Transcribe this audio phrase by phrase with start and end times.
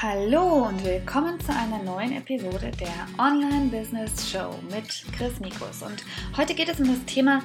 [0.00, 5.82] Hallo und willkommen zu einer neuen Episode der Online Business Show mit Chris Mikus.
[5.82, 6.04] Und
[6.36, 7.42] heute geht es um das Thema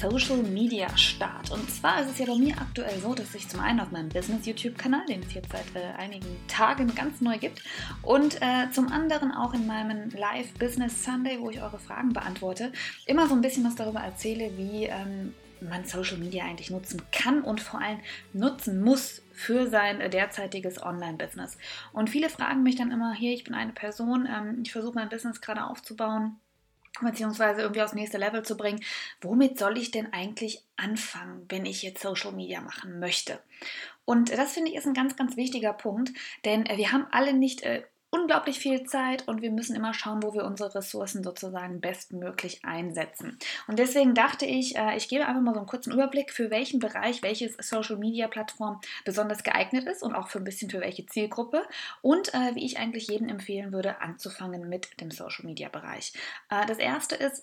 [0.00, 1.52] Social Media Start.
[1.52, 4.08] Und zwar ist es ja bei mir aktuell so, dass ich zum einen auf meinem
[4.08, 7.62] Business YouTube-Kanal, den es jetzt seit äh, einigen Tagen ganz neu gibt,
[8.02, 12.72] und äh, zum anderen auch in meinem Live Business Sunday, wo ich eure Fragen beantworte,
[13.06, 15.34] immer so ein bisschen was darüber erzähle, wie ähm,
[15.68, 18.00] man Social Media eigentlich nutzen kann und vor allem
[18.32, 21.58] nutzen muss für sein derzeitiges Online-Business.
[21.92, 25.08] Und viele fragen mich dann immer, hier, ich bin eine Person, ähm, ich versuche mein
[25.08, 26.36] Business gerade aufzubauen
[27.00, 28.82] beziehungsweise irgendwie aufs nächste Level zu bringen.
[29.22, 33.40] Womit soll ich denn eigentlich anfangen, wenn ich jetzt Social Media machen möchte?
[34.04, 36.12] Und das finde ich ist ein ganz, ganz wichtiger Punkt,
[36.44, 40.34] denn wir haben alle nicht äh, unglaublich viel Zeit und wir müssen immer schauen, wo
[40.34, 43.38] wir unsere Ressourcen sozusagen bestmöglich einsetzen.
[43.66, 46.78] Und deswegen dachte ich, äh, ich gebe einfach mal so einen kurzen Überblick, für welchen
[46.78, 51.06] Bereich welches Social Media Plattform besonders geeignet ist und auch für ein bisschen für welche
[51.06, 51.66] Zielgruppe
[52.02, 56.12] und äh, wie ich eigentlich jedem empfehlen würde, anzufangen mit dem Social Media Bereich.
[56.50, 57.42] Äh, das erste ist,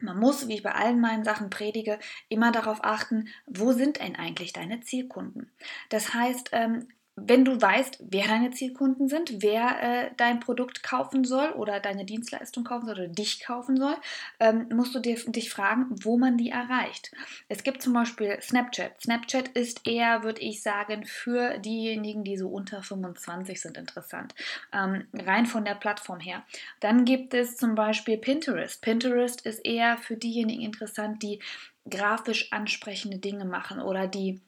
[0.00, 4.14] man muss, wie ich bei allen meinen Sachen predige, immer darauf achten, wo sind denn
[4.14, 5.50] eigentlich deine Zielkunden?
[5.88, 11.24] Das heißt, ähm, wenn du weißt, wer deine Zielkunden sind, wer äh, dein Produkt kaufen
[11.24, 13.96] soll oder deine Dienstleistung kaufen soll oder dich kaufen soll,
[14.40, 17.12] ähm, musst du dir, dich fragen, wo man die erreicht.
[17.48, 18.98] Es gibt zum Beispiel Snapchat.
[19.02, 24.34] Snapchat ist eher, würde ich sagen, für diejenigen, die so unter 25 sind, interessant.
[24.72, 26.42] Ähm, rein von der Plattform her.
[26.80, 28.80] Dann gibt es zum Beispiel Pinterest.
[28.80, 31.40] Pinterest ist eher für diejenigen interessant, die
[31.88, 34.40] grafisch ansprechende Dinge machen oder die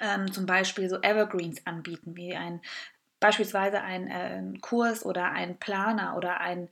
[0.00, 2.60] ähm, zum Beispiel so Evergreens anbieten, wie ein
[3.20, 6.68] beispielsweise ein äh, Kurs oder ein Planer oder ein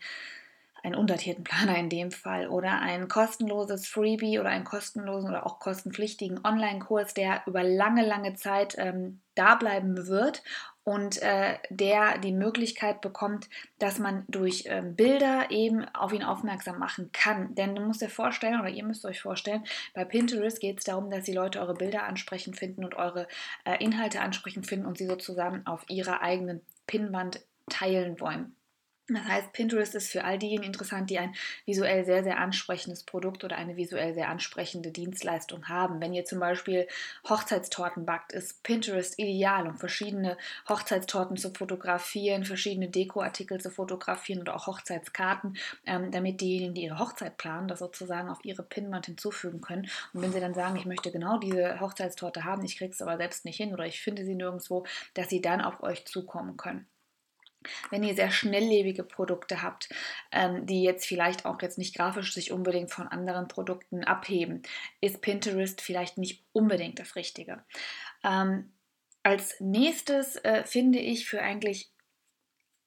[0.83, 5.59] einen undatierten Planer in dem Fall oder ein kostenloses Freebie oder einen kostenlosen oder auch
[5.59, 10.43] kostenpflichtigen Online-Kurs, der über lange, lange Zeit ähm, da bleiben wird
[10.89, 16.79] und äh, der die Möglichkeit bekommt, dass man durch äh, Bilder eben auf ihn aufmerksam
[16.79, 17.55] machen kann.
[17.55, 21.11] Denn du musst dir vorstellen, oder ihr müsst euch vorstellen, bei Pinterest geht es darum,
[21.11, 23.29] dass die Leute eure Bilder ansprechend finden und eure
[23.67, 28.57] äh, Inhalte ansprechend finden und sie sozusagen auf ihrer eigenen Pinnwand teilen wollen.
[29.11, 33.43] Das heißt, Pinterest ist für all diejenigen interessant, die ein visuell sehr, sehr ansprechendes Produkt
[33.43, 35.99] oder eine visuell sehr ansprechende Dienstleistung haben.
[35.99, 36.87] Wenn ihr zum Beispiel
[37.27, 40.37] Hochzeitstorten backt, ist Pinterest ideal, um verschiedene
[40.69, 46.99] Hochzeitstorten zu fotografieren, verschiedene Dekoartikel zu fotografieren oder auch Hochzeitskarten, ähm, damit diejenigen, die ihre
[46.99, 49.89] Hochzeit planen, das sozusagen auf ihre Pinnwand hinzufügen können.
[50.13, 53.17] Und wenn sie dann sagen, ich möchte genau diese Hochzeitstorte haben, ich kriege es aber
[53.17, 56.87] selbst nicht hin oder ich finde sie nirgendwo, dass sie dann auf euch zukommen können.
[57.91, 59.89] Wenn ihr sehr schnelllebige Produkte habt,
[60.33, 64.63] ähm, die jetzt vielleicht auch jetzt nicht grafisch sich unbedingt von anderen Produkten abheben,
[65.01, 67.65] ist Pinterest vielleicht nicht unbedingt das Richtige.
[68.25, 68.73] Ähm,
[69.23, 71.93] als nächstes äh, finde ich für eigentlich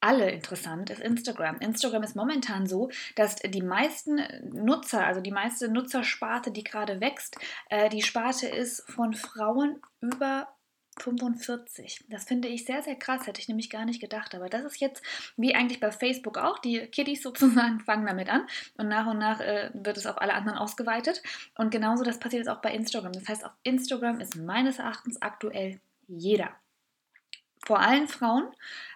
[0.02, 1.60] alle interessant ist Instagram.
[1.60, 4.20] Instagram ist momentan so, dass die meisten
[4.52, 7.38] Nutzer, also die meiste Nutzersparte, die gerade wächst,
[7.70, 10.48] äh, die Sparte ist von Frauen über
[11.02, 12.06] 45.
[12.10, 14.36] Das finde ich sehr, sehr krass, hätte ich nämlich gar nicht gedacht.
[14.36, 15.04] Aber das ist jetzt,
[15.38, 18.48] wie eigentlich bei Facebook auch, die Kiddies sozusagen fangen damit an
[18.78, 21.22] und nach und nach äh, wird es auf alle anderen ausgeweitet.
[21.58, 23.14] Und genauso das passiert jetzt auch bei Instagram.
[23.14, 26.50] Das heißt, auf Instagram ist meines Erachtens aktuell jeder.
[27.64, 28.52] Vor allem Frauen,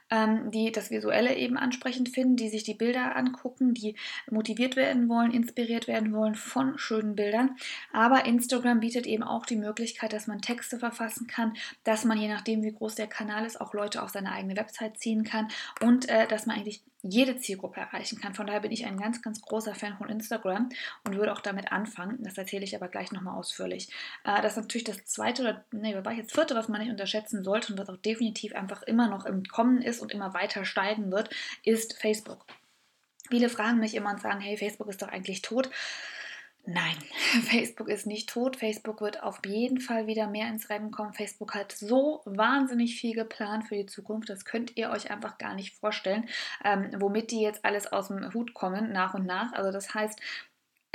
[0.09, 3.95] ähm, die das Visuelle eben ansprechend finden, die sich die Bilder angucken, die
[4.29, 7.55] motiviert werden wollen, inspiriert werden wollen von schönen Bildern.
[7.91, 12.27] Aber Instagram bietet eben auch die Möglichkeit, dass man Texte verfassen kann, dass man je
[12.27, 15.47] nachdem, wie groß der Kanal ist, auch Leute auf seine eigene Website ziehen kann
[15.81, 18.33] und äh, dass man eigentlich jede Zielgruppe erreichen kann.
[18.33, 20.69] Von daher bin ich ein ganz, ganz großer Fan von Instagram
[21.03, 22.17] und würde auch damit anfangen.
[22.23, 23.89] Das erzähle ich aber gleich nochmal ausführlich.
[24.23, 27.43] Äh, das ist natürlich das zweite oder, nee, war jetzt vierte, was man nicht unterschätzen
[27.43, 31.11] sollte und was auch definitiv einfach immer noch im Kommen ist und immer weiter steigen
[31.11, 31.29] wird,
[31.63, 32.45] ist Facebook.
[33.29, 35.69] Viele fragen mich immer und sagen, hey, Facebook ist doch eigentlich tot.
[36.67, 36.95] Nein,
[37.43, 38.55] Facebook ist nicht tot.
[38.55, 41.13] Facebook wird auf jeden Fall wieder mehr ins Rennen kommen.
[41.13, 44.29] Facebook hat so wahnsinnig viel geplant für die Zukunft.
[44.29, 46.27] Das könnt ihr euch einfach gar nicht vorstellen,
[46.63, 49.53] ähm, womit die jetzt alles aus dem Hut kommen, nach und nach.
[49.53, 50.19] Also das heißt,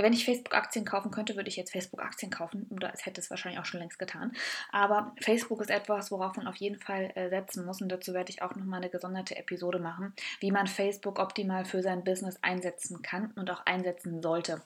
[0.02, 2.66] wenn ich Facebook-Aktien kaufen könnte, würde ich jetzt Facebook-Aktien kaufen.
[2.70, 4.32] Oder es hätte es wahrscheinlich auch schon längst getan.
[4.70, 7.80] Aber Facebook ist etwas, worauf man auf jeden Fall äh, setzen muss.
[7.80, 11.82] Und dazu werde ich auch nochmal eine gesonderte Episode machen, wie man Facebook optimal für
[11.82, 14.62] sein Business einsetzen kann und auch einsetzen sollte.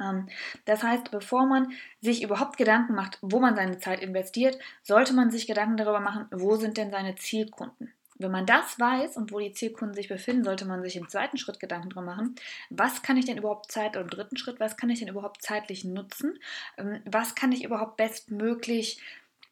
[0.00, 0.28] Ähm,
[0.64, 5.30] das heißt, bevor man sich überhaupt Gedanken macht, wo man seine Zeit investiert, sollte man
[5.30, 7.92] sich Gedanken darüber machen, wo sind denn seine Zielkunden.
[8.20, 11.38] Wenn man das weiß und wo die Zielkunden sich befinden, sollte man sich im zweiten
[11.38, 12.34] Schritt Gedanken darüber machen,
[12.68, 15.42] was kann ich denn überhaupt Zeit, oder im dritten Schritt, was kann ich denn überhaupt
[15.42, 16.38] zeitlich nutzen,
[16.76, 19.00] ähm, was kann ich überhaupt bestmöglich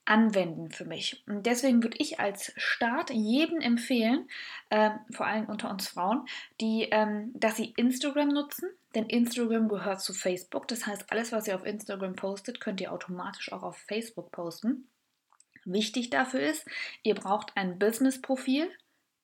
[0.04, 1.22] anwenden für mich.
[1.26, 4.28] Und deswegen würde ich als Start jedem empfehlen,
[4.70, 6.26] äh, vor allem unter uns Frauen,
[6.60, 8.70] die, ähm, dass sie Instagram nutzen.
[8.94, 10.66] Denn Instagram gehört zu Facebook.
[10.68, 14.88] Das heißt, alles, was ihr auf Instagram postet, könnt ihr automatisch auch auf Facebook posten.
[15.70, 16.66] Wichtig dafür ist,
[17.02, 18.70] ihr braucht ein Business-Profil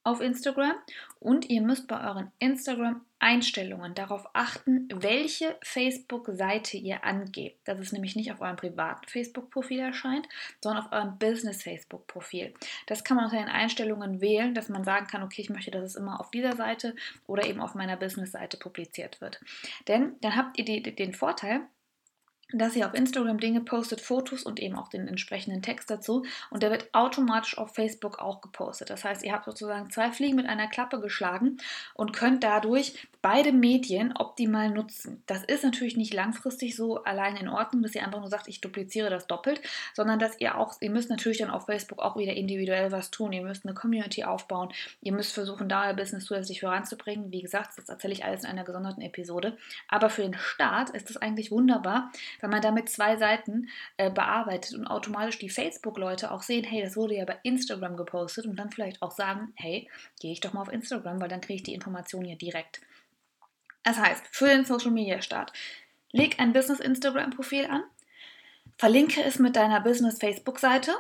[0.05, 0.75] auf Instagram
[1.19, 7.67] und ihr müsst bei euren Instagram-Einstellungen darauf achten, welche Facebook-Seite ihr angebt.
[7.67, 10.29] Dass es nämlich nicht auf eurem privaten Facebook-Profil erscheint,
[10.61, 12.52] sondern auf eurem Business-Facebook-Profil.
[12.87, 15.85] Das kann man unter den Einstellungen wählen, dass man sagen kann, okay, ich möchte, dass
[15.85, 16.94] es immer auf dieser Seite
[17.26, 19.41] oder eben auf meiner Business-Seite publiziert wird.
[19.88, 21.62] Denn dann habt ihr die, den Vorteil,
[22.59, 26.25] dass ihr auf Instagram Dinge postet, Fotos und eben auch den entsprechenden Text dazu.
[26.51, 28.91] Und der wird automatisch auf Facebook auch gepostet.
[28.91, 31.59] Das heißt, ihr habt sozusagen zwei Fliegen mit einer Klappe geschlagen
[31.95, 35.23] und könnt dadurch beide Medien optimal nutzen.
[35.27, 38.61] Das ist natürlich nicht langfristig so allein in Ordnung, dass ihr einfach nur sagt, ich
[38.61, 39.61] dupliziere das doppelt,
[39.95, 43.33] sondern dass ihr auch, ihr müsst natürlich dann auf Facebook auch wieder individuell was tun.
[43.33, 44.73] Ihr müsst eine Community aufbauen.
[45.01, 47.33] Ihr müsst versuchen, da euer Business zusätzlich voranzubringen.
[47.33, 49.56] Wie gesagt, das erzähle ich alles in einer gesonderten Episode.
[49.89, 52.12] Aber für den Start ist das eigentlich wunderbar,
[52.44, 56.94] wenn man damit zwei Seiten äh, bearbeitet und automatisch die Facebook-Leute auch sehen, hey, das
[56.94, 59.88] wurde ja bei Instagram gepostet und dann vielleicht auch sagen, hey,
[60.20, 62.82] gehe ich doch mal auf Instagram, weil dann kriege ich die Information ja direkt.
[63.82, 65.55] Das heißt, für den Social Media Start,
[66.12, 67.82] leg ein Business Instagram Profil an,
[68.76, 70.93] verlinke es mit deiner Business Facebook Seite,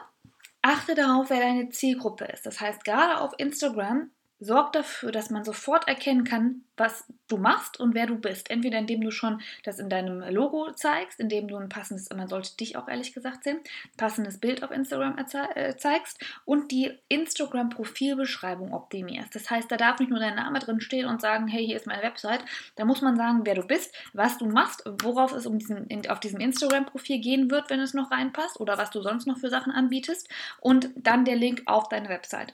[0.62, 2.46] achte darauf, wer deine Zielgruppe ist.
[2.46, 7.78] Das heißt, gerade auf Instagram sorgt dafür, dass man sofort erkennen kann, was du machst
[7.78, 8.50] und wer du bist.
[8.50, 12.56] Entweder indem du schon das in deinem Logo zeigst, indem du ein passendes, man sollte
[12.56, 13.60] dich auch ehrlich gesagt sehen,
[13.96, 19.34] passendes Bild auf Instagram äh, zeigst und die Instagram-Profilbeschreibung optimierst.
[19.34, 21.86] Das heißt, da darf nicht nur dein Name drin stehen und sagen, hey, hier ist
[21.86, 22.44] meine Website.
[22.76, 26.20] Da muss man sagen, wer du bist, was du machst, worauf es um diesen, auf
[26.20, 29.72] diesem Instagram-Profil gehen wird, wenn es noch reinpasst oder was du sonst noch für Sachen
[29.72, 30.28] anbietest
[30.60, 32.52] und dann der Link auf deine Website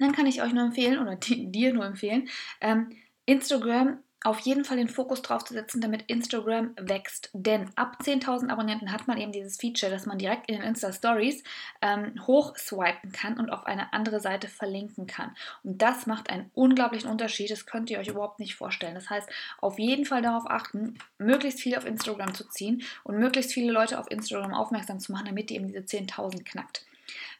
[0.00, 2.28] dann kann ich euch nur empfehlen oder dir nur empfehlen,
[2.60, 2.90] ähm,
[3.26, 7.30] Instagram auf jeden Fall den Fokus drauf zu setzen, damit Instagram wächst.
[7.32, 11.42] Denn ab 10.000 Abonnenten hat man eben dieses Feature, dass man direkt in den Insta-Stories
[11.80, 15.34] ähm, hochswipen kann und auf eine andere Seite verlinken kann.
[15.62, 17.50] Und das macht einen unglaublichen Unterschied.
[17.50, 18.94] Das könnt ihr euch überhaupt nicht vorstellen.
[18.94, 23.54] Das heißt, auf jeden Fall darauf achten, möglichst viel auf Instagram zu ziehen und möglichst
[23.54, 26.84] viele Leute auf Instagram aufmerksam zu machen, damit ihr eben diese 10.000 knackt.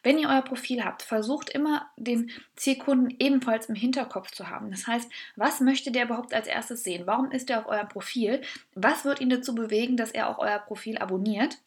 [0.03, 4.71] Wenn ihr euer Profil habt, versucht immer den Zielkunden ebenfalls im Hinterkopf zu haben.
[4.71, 7.05] Das heißt, was möchte der überhaupt als erstes sehen?
[7.05, 8.41] Warum ist er auf eurem Profil?
[8.73, 11.57] Was wird ihn dazu bewegen, dass er auch euer Profil abonniert?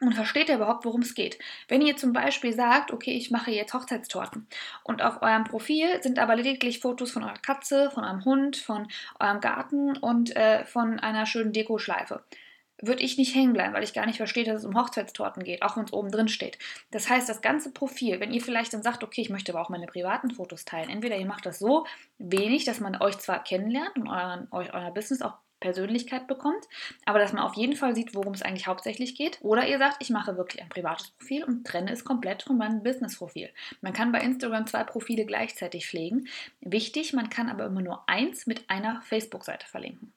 [0.00, 1.38] Und versteht er überhaupt, worum es geht?
[1.68, 4.46] Wenn ihr zum Beispiel sagt, okay, ich mache jetzt Hochzeitstorten
[4.82, 8.88] und auf eurem Profil sind aber lediglich Fotos von eurer Katze, von eurem Hund, von
[9.18, 12.24] eurem Garten und äh, von einer schönen Dekoschleife,
[12.82, 15.62] würde ich nicht hängen bleiben, weil ich gar nicht verstehe, dass es um Hochzeitstorten geht,
[15.62, 16.58] auch wenn es oben drin steht.
[16.90, 19.68] Das heißt, das ganze Profil, wenn ihr vielleicht dann sagt, okay, ich möchte aber auch
[19.68, 21.86] meine privaten Fotos teilen, entweder ihr macht das so
[22.18, 26.64] wenig, dass man euch zwar kennenlernt und euren, euch, euer Business auch Persönlichkeit bekommt,
[27.04, 29.38] aber dass man auf jeden Fall sieht, worum es eigentlich hauptsächlich geht.
[29.42, 32.82] Oder ihr sagt, ich mache wirklich ein privates Profil und trenne es komplett von meinem
[32.82, 33.50] Business-Profil.
[33.82, 36.26] Man kann bei Instagram zwei Profile gleichzeitig pflegen.
[36.60, 40.14] Wichtig, man kann aber immer nur eins mit einer Facebook-Seite verlinken.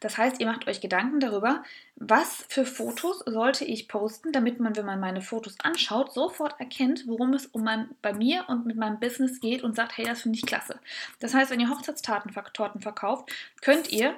[0.00, 1.62] Das heißt, ihr macht euch Gedanken darüber,
[1.96, 7.06] was für Fotos sollte ich posten, damit man, wenn man meine Fotos anschaut, sofort erkennt,
[7.06, 10.22] worum es um mein, bei mir und mit meinem Business geht und sagt, hey, das
[10.22, 10.78] finde ich klasse.
[11.20, 14.14] Das heißt, wenn ihr Hochzeitstorten verkauft, könnt ihr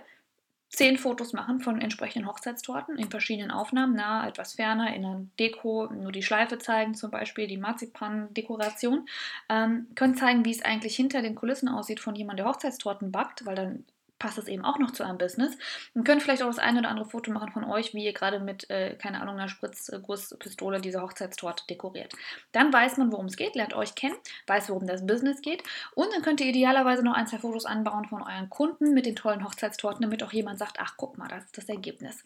[0.70, 5.88] zehn Fotos machen von entsprechenden Hochzeitstorten in verschiedenen Aufnahmen, nah, etwas ferner, in einer Deko,
[5.92, 9.08] nur die Schleife zeigen, zum Beispiel die Marzipan-Dekoration.
[9.48, 13.44] Ähm, könnt zeigen, wie es eigentlich hinter den Kulissen aussieht von jemandem, der Hochzeitstorten backt,
[13.46, 13.84] weil dann
[14.20, 15.58] passt es eben auch noch zu eurem Business.
[15.94, 18.38] Und könnt vielleicht auch das eine oder andere Foto machen von euch, wie ihr gerade
[18.38, 22.12] mit, äh, keine Ahnung, einer Spritzgusspistole diese Hochzeitstorte dekoriert.
[22.52, 24.14] Dann weiß man, worum es geht, lernt euch kennen,
[24.46, 25.64] weiß, worum das Business geht.
[25.96, 29.16] Und dann könnt ihr idealerweise noch ein, zwei Fotos anbauen von euren Kunden mit den
[29.16, 32.22] tollen Hochzeitstorten, damit auch jemand sagt, ach, guck mal, das ist das Ergebnis.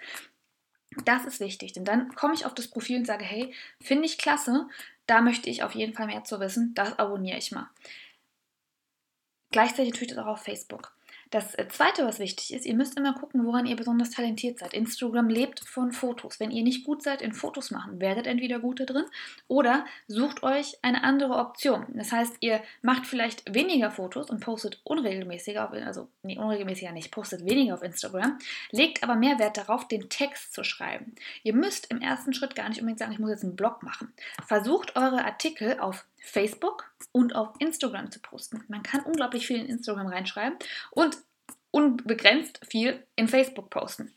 [1.05, 4.19] Das ist wichtig, denn dann komme ich auf das Profil und sage, hey, finde ich
[4.19, 4.69] klasse,
[5.07, 7.69] da möchte ich auf jeden Fall mehr zu wissen, das abonniere ich mal.
[9.51, 10.93] Gleichzeitig tue ich das auch auf Facebook.
[11.35, 14.73] Das äh, Zweite, was wichtig ist, ihr müsst immer gucken, woran ihr besonders talentiert seid.
[14.73, 16.39] Instagram lebt von Fotos.
[16.39, 19.07] Wenn ihr nicht gut seid in Fotos machen, werdet entweder gute drin
[19.49, 21.87] oder sucht euch eine andere Option.
[21.95, 27.45] Das heißt, ihr macht vielleicht weniger Fotos und postet unregelmäßiger, also nee, unregelmäßiger nicht, postet
[27.45, 28.39] weniger auf Instagram,
[28.71, 31.17] legt aber mehr Wert darauf, den Text zu schreiben.
[31.43, 34.13] Ihr müsst im ersten Schritt gar nicht unbedingt sagen, ich muss jetzt einen Blog machen.
[34.47, 38.65] Versucht eure Artikel auf Facebook und auf Instagram zu posten.
[38.69, 40.59] Man kann unglaublich viel in Instagram reinschreiben
[40.91, 41.19] und
[41.71, 44.13] unbegrenzt viel in Facebook posten.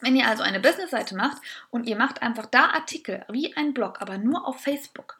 [0.00, 4.00] Wenn ihr also eine Businessseite macht und ihr macht einfach da Artikel wie ein Blog,
[4.00, 5.19] aber nur auf Facebook,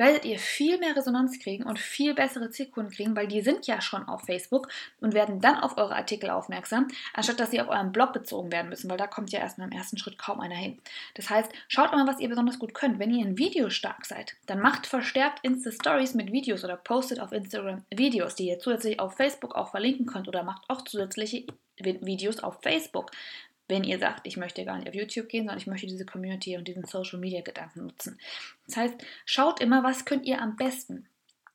[0.00, 3.82] werdet ihr viel mehr Resonanz kriegen und viel bessere Zielkunden kriegen, weil die sind ja
[3.82, 4.68] schon auf Facebook
[5.00, 8.70] und werden dann auf eure Artikel aufmerksam, anstatt dass sie auf euren Blog bezogen werden
[8.70, 10.78] müssen, weil da kommt ja erstmal im ersten Schritt kaum einer hin.
[11.14, 12.98] Das heißt, schaut mal, was ihr besonders gut könnt.
[12.98, 17.32] Wenn ihr in Videos stark seid, dann macht verstärkt Insta-Stories mit Videos oder postet auf
[17.32, 21.44] Instagram Videos, die ihr zusätzlich auf Facebook auch verlinken könnt oder macht auch zusätzliche
[21.76, 23.10] Videos auf Facebook
[23.70, 26.56] wenn ihr sagt, ich möchte gar nicht auf YouTube gehen, sondern ich möchte diese Community
[26.56, 28.18] und diesen Social Media Gedanken nutzen.
[28.66, 31.08] Das heißt, schaut immer, was könnt ihr am besten.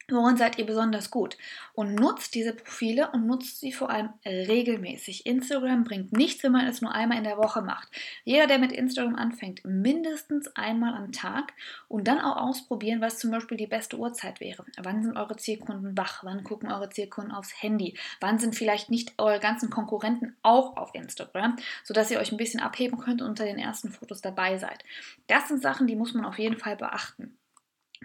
[0.07, 1.35] Worin seid ihr besonders gut?
[1.73, 5.25] Und nutzt diese Profile und nutzt sie vor allem regelmäßig.
[5.25, 7.89] Instagram bringt nichts, wenn man es nur einmal in der Woche macht.
[8.23, 11.53] Jeder, der mit Instagram anfängt, mindestens einmal am Tag
[11.87, 14.63] und dann auch ausprobieren, was zum Beispiel die beste Uhrzeit wäre.
[14.77, 16.23] Wann sind eure Zielkunden wach?
[16.23, 17.97] Wann gucken eure Zielkunden aufs Handy?
[18.19, 22.59] Wann sind vielleicht nicht eure ganzen Konkurrenten auch auf Instagram, sodass ihr euch ein bisschen
[22.59, 24.83] abheben könnt und unter den ersten Fotos dabei seid?
[25.25, 27.35] Das sind Sachen, die muss man auf jeden Fall beachten.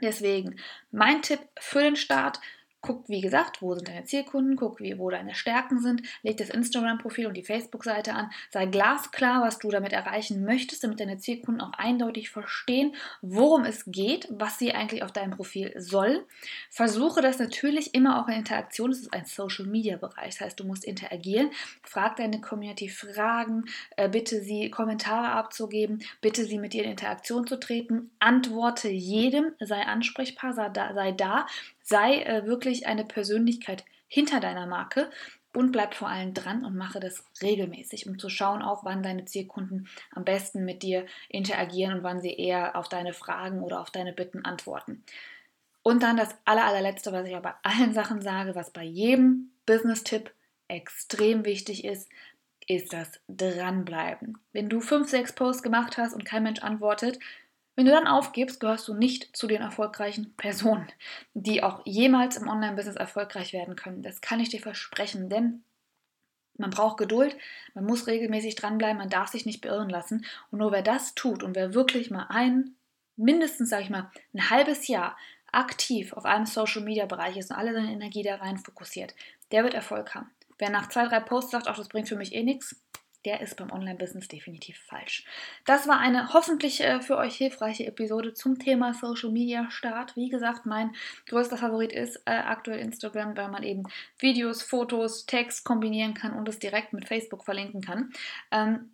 [0.02, 0.56] Deswegen
[0.90, 2.40] mein Tipp für den Start,
[2.82, 6.48] Guck, wie gesagt, wo sind deine Zielkunden, guck, wie, wo deine Stärken sind, leg das
[6.48, 11.60] Instagram-Profil und die Facebook-Seite an, sei glasklar, was du damit erreichen möchtest, damit deine Zielkunden
[11.60, 16.24] auch eindeutig verstehen, worum es geht, was sie eigentlich auf deinem Profil soll.
[16.70, 20.84] Versuche das natürlich immer auch in Interaktion, das ist ein Social-Media-Bereich, das heißt, du musst
[20.84, 21.50] interagieren,
[21.82, 23.64] frag deine Community Fragen,
[23.96, 29.52] äh, bitte sie Kommentare abzugeben, bitte sie mit dir in Interaktion zu treten, antworte jedem,
[29.60, 31.46] sei ansprechbar, sei da, sei da
[31.90, 35.10] sei äh, wirklich eine Persönlichkeit hinter deiner Marke
[35.52, 39.24] und bleib vor allem dran und mache das regelmäßig, um zu schauen auch, wann deine
[39.24, 43.90] Zielkunden am besten mit dir interagieren und wann sie eher auf deine Fragen oder auf
[43.90, 45.04] deine Bitten antworten.
[45.82, 49.50] Und dann das aller, allerletzte, was ich aber bei allen Sachen sage, was bei jedem
[49.66, 50.32] Business-Tipp
[50.68, 52.08] extrem wichtig ist,
[52.68, 54.38] ist das Dranbleiben.
[54.52, 57.18] Wenn du fünf, sechs Posts gemacht hast und kein Mensch antwortet,
[57.80, 60.86] wenn du dann aufgibst, gehörst du nicht zu den erfolgreichen Personen,
[61.32, 64.02] die auch jemals im Online-Business erfolgreich werden können.
[64.02, 65.64] Das kann ich dir versprechen, denn
[66.58, 67.38] man braucht Geduld,
[67.72, 70.26] man muss regelmäßig dranbleiben, man darf sich nicht beirren lassen.
[70.50, 72.74] Und nur wer das tut und wer wirklich mal ein,
[73.16, 75.16] mindestens, sage ich mal, ein halbes Jahr
[75.50, 79.14] aktiv auf einem Social-Media-Bereich ist und alle seine Energie da rein fokussiert,
[79.52, 80.30] der wird Erfolg haben.
[80.58, 82.76] Wer nach zwei, drei Posts sagt, ach, das bringt für mich eh nichts,
[83.24, 85.24] der ist beim Online-Business definitiv falsch.
[85.66, 90.16] Das war eine hoffentlich äh, für euch hilfreiche Episode zum Thema Social Media Start.
[90.16, 90.94] Wie gesagt, mein
[91.26, 93.84] größter Favorit ist äh, aktuell Instagram, weil man eben
[94.18, 98.12] Videos, Fotos, Text kombinieren kann und es direkt mit Facebook verlinken kann.
[98.50, 98.90] Ähm,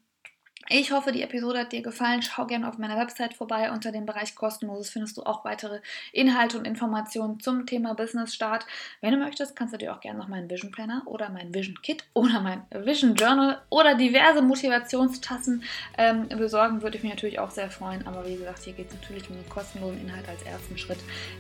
[0.69, 2.23] ich hoffe, die Episode hat dir gefallen.
[2.23, 3.71] Schau gerne auf meiner Website vorbei.
[3.71, 5.81] Unter dem Bereich Kostenloses findest du auch weitere
[6.13, 8.67] Inhalte und Informationen zum Thema Business Start.
[9.01, 11.81] Wenn du möchtest, kannst du dir auch gerne noch meinen Vision Planner oder mein Vision
[11.83, 15.63] Kit oder mein Vision Journal oder diverse Motivationstassen
[15.99, 16.83] ähm, besorgen.
[16.83, 18.07] Würde ich mich natürlich auch sehr freuen.
[18.07, 20.99] Aber wie gesagt, hier geht es natürlich um den kostenlosen Inhalt als ersten Schritt.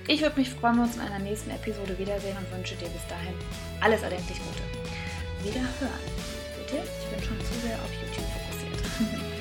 [0.08, 2.88] Ich würde mich freuen, wenn wir uns in einer nächsten Episode wiedersehen und wünsche dir
[2.88, 3.34] bis dahin
[3.80, 5.46] alles erdenklich Gute.
[5.48, 6.35] Wieder hören.
[6.66, 9.32] Bitte, ich bin schon zu sehr auf YouTube fokussiert.